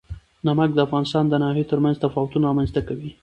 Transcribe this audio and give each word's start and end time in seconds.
نمک 0.47 0.69
د 0.73 0.79
افغانستان 0.87 1.23
د 1.27 1.33
ناحیو 1.43 1.69
ترمنځ 1.71 1.95
تفاوتونه 2.03 2.43
رامنځ 2.49 2.69
ته 2.75 2.81
کوي. 2.87 3.11